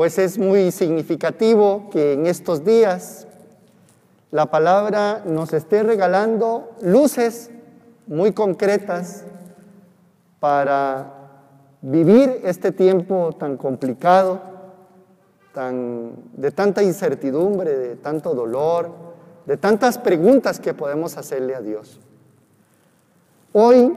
pues 0.00 0.16
es 0.16 0.38
muy 0.38 0.70
significativo 0.70 1.90
que 1.92 2.14
en 2.14 2.24
estos 2.24 2.64
días 2.64 3.26
la 4.30 4.46
palabra 4.46 5.20
nos 5.26 5.52
esté 5.52 5.82
regalando 5.82 6.70
luces 6.80 7.50
muy 8.06 8.32
concretas 8.32 9.26
para 10.38 11.12
vivir 11.82 12.40
este 12.44 12.72
tiempo 12.72 13.36
tan 13.38 13.58
complicado, 13.58 14.40
tan, 15.52 16.12
de 16.32 16.50
tanta 16.50 16.82
incertidumbre, 16.82 17.76
de 17.76 17.96
tanto 17.96 18.34
dolor, 18.34 18.88
de 19.44 19.58
tantas 19.58 19.98
preguntas 19.98 20.60
que 20.60 20.72
podemos 20.72 21.18
hacerle 21.18 21.54
a 21.54 21.60
Dios. 21.60 22.00
Hoy, 23.52 23.94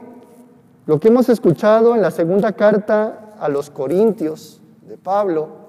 lo 0.84 1.00
que 1.00 1.08
hemos 1.08 1.30
escuchado 1.30 1.94
en 1.94 2.02
la 2.02 2.10
segunda 2.10 2.52
carta 2.52 3.32
a 3.40 3.48
los 3.48 3.70
Corintios 3.70 4.60
de 4.86 4.98
Pablo, 4.98 5.63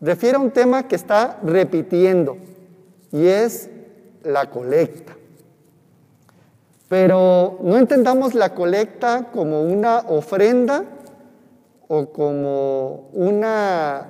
refiere 0.00 0.36
a 0.36 0.40
un 0.40 0.50
tema 0.50 0.86
que 0.88 0.96
está 0.96 1.38
repitiendo 1.42 2.36
y 3.12 3.26
es 3.26 3.70
la 4.22 4.50
colecta. 4.50 5.14
Pero 6.88 7.58
no 7.62 7.76
entendamos 7.76 8.34
la 8.34 8.54
colecta 8.54 9.30
como 9.32 9.62
una 9.62 9.98
ofrenda 10.08 10.84
o 11.88 12.06
como 12.06 13.08
una 13.12 14.06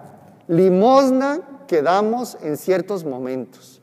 limosna 0.48 1.40
que 1.66 1.82
damos 1.82 2.36
en 2.42 2.56
ciertos 2.56 3.04
momentos. 3.04 3.80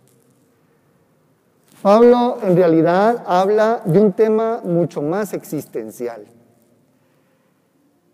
Pablo 1.81 2.37
en 2.43 2.55
realidad 2.55 3.23
habla 3.25 3.81
de 3.85 3.99
un 3.99 4.13
tema 4.13 4.61
mucho 4.63 5.01
más 5.01 5.33
existencial. 5.33 6.25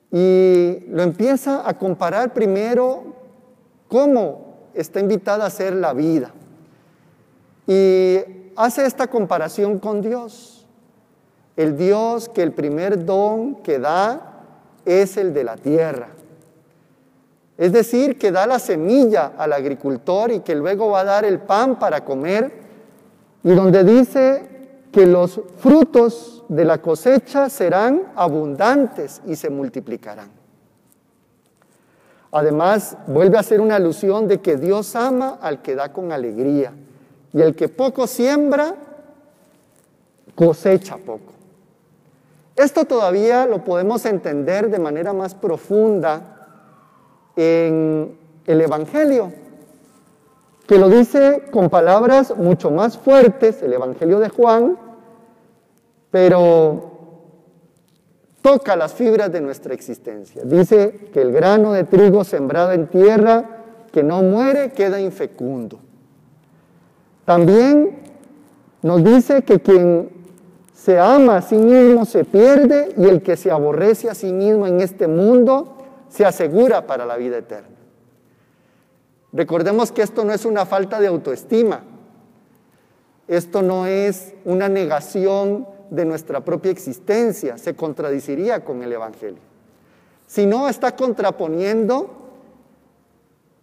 Y 0.09 0.85
lo 0.87 1.03
empieza 1.03 1.67
a 1.67 1.77
comparar 1.77 2.33
primero 2.33 3.03
cómo 3.87 4.69
está 4.73 4.99
invitada 4.99 5.45
a 5.45 5.49
ser 5.49 5.75
la 5.75 5.93
vida. 5.93 6.31
Y 7.65 8.19
hace 8.55 8.85
esta 8.85 9.07
comparación 9.07 9.79
con 9.79 10.01
Dios. 10.01 10.65
El 11.55 11.77
Dios 11.77 12.29
que 12.29 12.43
el 12.43 12.51
primer 12.51 13.05
don 13.05 13.55
que 13.55 13.79
da 13.79 14.43
es 14.85 15.17
el 15.17 15.33
de 15.33 15.43
la 15.43 15.57
tierra. 15.57 16.09
Es 17.57 17.73
decir, 17.73 18.19
que 18.19 18.31
da 18.31 18.45
la 18.45 18.59
semilla 18.59 19.33
al 19.37 19.51
agricultor 19.51 20.31
y 20.31 20.41
que 20.41 20.55
luego 20.55 20.91
va 20.91 20.99
a 21.01 21.05
dar 21.05 21.25
el 21.25 21.39
pan 21.39 21.79
para 21.79 22.05
comer. 22.05 22.51
Y 23.43 23.49
donde 23.55 23.83
dice 23.83 24.47
que 24.91 25.07
los 25.07 25.41
frutos 25.57 26.43
de 26.47 26.65
la 26.65 26.79
cosecha 26.79 27.49
serán 27.49 28.03
abundantes 28.15 29.21
y 29.25 29.35
se 29.35 29.49
multiplicarán. 29.49 30.36
Además, 32.31 32.97
vuelve 33.07 33.37
a 33.37 33.41
hacer 33.41 33.61
una 33.61 33.75
alusión 33.75 34.27
de 34.27 34.39
que 34.39 34.57
Dios 34.57 34.95
ama 34.95 35.37
al 35.41 35.61
que 35.61 35.75
da 35.75 35.93
con 35.93 36.11
alegría 36.11 36.73
y 37.33 37.41
el 37.41 37.55
que 37.55 37.69
poco 37.69 38.07
siembra, 38.07 38.75
cosecha 40.35 40.97
poco. 40.97 41.33
Esto 42.55 42.85
todavía 42.85 43.45
lo 43.45 43.63
podemos 43.63 44.05
entender 44.05 44.69
de 44.69 44.79
manera 44.79 45.13
más 45.13 45.35
profunda 45.35 46.33
en 47.35 48.17
el 48.45 48.61
Evangelio, 48.61 49.31
que 50.65 50.77
lo 50.77 50.89
dice 50.89 51.43
con 51.51 51.69
palabras 51.69 52.35
mucho 52.35 52.71
más 52.71 52.97
fuertes, 52.97 53.61
el 53.61 53.73
Evangelio 53.73 54.19
de 54.19 54.29
Juan, 54.29 54.77
pero 56.09 56.96
toca 58.47 58.77
las 58.77 58.93
fibras 58.93 59.29
de 59.29 59.41
nuestra 59.41 59.73
existencia. 59.73 60.41
Dice 60.45 61.09
que 61.11 61.21
el 61.21 61.33
grano 61.33 61.73
de 61.73 61.83
trigo 61.83 62.23
sembrado 62.23 62.71
en 62.71 62.87
tierra 62.87 63.43
que 63.91 64.03
no 64.03 64.23
muere 64.23 64.71
queda 64.71 65.01
infecundo. 65.01 65.79
También 67.25 67.97
nos 68.83 69.03
dice 69.03 69.41
que 69.41 69.59
quien 69.59 70.09
se 70.73 70.97
ama 70.97 71.37
a 71.37 71.41
sí 71.41 71.57
mismo 71.57 72.05
se 72.05 72.23
pierde 72.23 72.93
y 72.95 73.03
el 73.03 73.21
que 73.21 73.35
se 73.35 73.51
aborrece 73.51 74.09
a 74.09 74.15
sí 74.15 74.31
mismo 74.31 74.65
en 74.65 74.79
este 74.79 75.07
mundo 75.07 75.75
se 76.07 76.25
asegura 76.25 76.87
para 76.87 77.05
la 77.05 77.17
vida 77.17 77.39
eterna. 77.39 77.75
Recordemos 79.33 79.91
que 79.91 80.03
esto 80.03 80.23
no 80.23 80.31
es 80.31 80.45
una 80.45 80.65
falta 80.65 81.01
de 81.01 81.07
autoestima, 81.07 81.83
esto 83.27 83.61
no 83.61 83.87
es 83.87 84.35
una 84.45 84.69
negación 84.69 85.67
de 85.89 86.05
nuestra 86.05 86.43
propia 86.43 86.71
existencia, 86.71 87.57
se 87.57 87.75
contradiciría 87.75 88.63
con 88.63 88.83
el 88.83 88.93
Evangelio, 88.93 89.41
sino 90.25 90.67
está 90.69 90.95
contraponiendo 90.95 92.09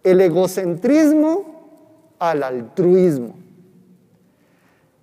el 0.02 0.20
egocentrismo 0.20 2.14
al 2.18 2.42
altruismo. 2.42 3.34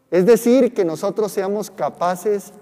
Es 0.10 0.26
decir, 0.26 0.74
que 0.74 0.84
nosotros 0.84 1.32
seamos 1.32 1.72
capaces 1.72 2.54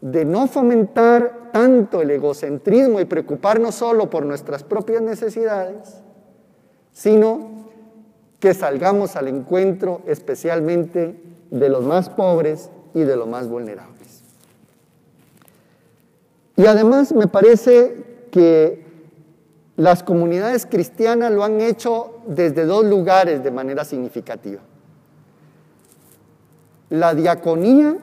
de 0.00 0.24
no 0.24 0.46
fomentar 0.46 1.50
tanto 1.52 2.02
el 2.02 2.10
egocentrismo 2.10 3.00
y 3.00 3.04
preocuparnos 3.04 3.74
solo 3.74 4.10
por 4.10 4.24
nuestras 4.26 4.62
propias 4.62 5.02
necesidades, 5.02 6.02
sino 6.92 7.64
que 8.38 8.54
salgamos 8.54 9.16
al 9.16 9.28
encuentro 9.28 10.02
especialmente 10.06 11.20
de 11.50 11.68
los 11.68 11.84
más 11.84 12.10
pobres 12.10 12.70
y 12.92 13.00
de 13.00 13.16
los 13.16 13.26
más 13.26 13.48
vulnerables. 13.48 13.93
Y 16.56 16.66
además 16.66 17.12
me 17.12 17.26
parece 17.26 18.26
que 18.30 18.84
las 19.76 20.02
comunidades 20.02 20.66
cristianas 20.66 21.32
lo 21.32 21.44
han 21.44 21.60
hecho 21.60 22.20
desde 22.26 22.64
dos 22.64 22.84
lugares 22.84 23.42
de 23.42 23.50
manera 23.50 23.84
significativa 23.84 24.60
la 26.94 27.14
diaconía 27.14 27.96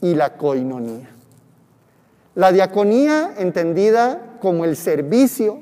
y 0.00 0.14
la 0.14 0.36
coinonía. 0.36 1.10
La 2.34 2.52
diaconía 2.52 3.34
entendida 3.36 4.38
como 4.40 4.64
el 4.64 4.76
servicio 4.76 5.60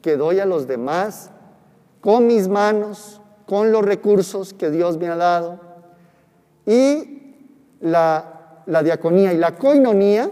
que 0.00 0.16
doy 0.16 0.40
a 0.40 0.46
los 0.46 0.66
demás 0.66 1.30
con 2.00 2.26
mis 2.26 2.48
manos, 2.48 3.20
con 3.46 3.72
los 3.72 3.84
recursos 3.84 4.54
que 4.54 4.70
Dios 4.70 4.98
me 4.98 5.08
ha 5.08 5.16
dado. 5.16 5.60
Y 6.64 7.36
la, 7.80 8.62
la 8.66 8.82
diaconía 8.82 9.34
y 9.34 9.36
la 9.36 9.56
coinonía 9.56 10.30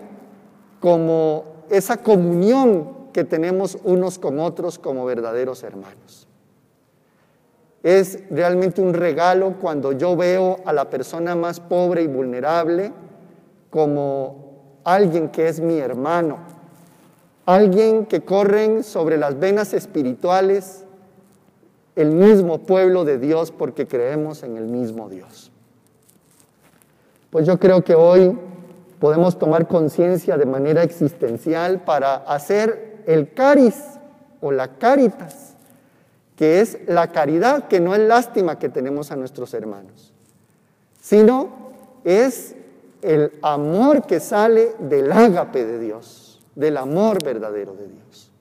como 0.82 1.44
esa 1.70 1.98
comunión 1.98 2.88
que 3.12 3.22
tenemos 3.22 3.78
unos 3.84 4.18
con 4.18 4.40
otros 4.40 4.80
como 4.80 5.04
verdaderos 5.04 5.62
hermanos. 5.62 6.26
Es 7.84 8.18
realmente 8.30 8.82
un 8.82 8.92
regalo 8.92 9.54
cuando 9.60 9.92
yo 9.92 10.16
veo 10.16 10.58
a 10.64 10.72
la 10.72 10.90
persona 10.90 11.36
más 11.36 11.60
pobre 11.60 12.02
y 12.02 12.08
vulnerable 12.08 12.92
como 13.70 14.80
alguien 14.82 15.28
que 15.28 15.46
es 15.46 15.60
mi 15.60 15.78
hermano, 15.78 16.38
alguien 17.46 18.04
que 18.06 18.22
corren 18.22 18.82
sobre 18.82 19.18
las 19.18 19.38
venas 19.38 19.74
espirituales 19.74 20.84
el 21.94 22.10
mismo 22.10 22.58
pueblo 22.58 23.04
de 23.04 23.18
Dios 23.18 23.52
porque 23.52 23.86
creemos 23.86 24.42
en 24.42 24.56
el 24.56 24.66
mismo 24.66 25.08
Dios. 25.08 25.52
Pues 27.30 27.46
yo 27.46 27.60
creo 27.60 27.84
que 27.84 27.94
hoy 27.94 28.36
podemos 29.02 29.36
tomar 29.36 29.66
conciencia 29.66 30.36
de 30.36 30.46
manera 30.46 30.84
existencial 30.84 31.80
para 31.82 32.14
hacer 32.14 33.02
el 33.08 33.34
caris 33.34 33.74
o 34.40 34.52
la 34.52 34.78
caritas 34.78 35.56
que 36.36 36.60
es 36.60 36.78
la 36.86 37.08
caridad, 37.08 37.66
que 37.66 37.80
no 37.80 37.96
es 37.96 38.00
lástima 38.00 38.60
que 38.60 38.68
tenemos 38.68 39.10
a 39.10 39.16
nuestros 39.16 39.54
hermanos, 39.54 40.12
sino 41.00 41.48
es 42.04 42.54
el 43.02 43.32
amor 43.42 44.06
que 44.06 44.20
sale 44.20 44.76
del 44.78 45.10
ágape 45.10 45.64
de 45.64 45.80
Dios, 45.80 46.40
del 46.54 46.76
amor 46.76 47.24
verdadero 47.24 47.74
de 47.74 47.88
Dios. 47.88 48.31